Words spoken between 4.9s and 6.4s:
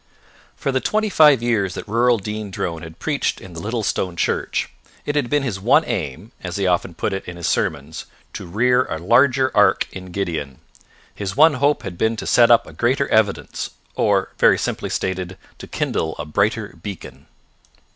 it had been his one aim,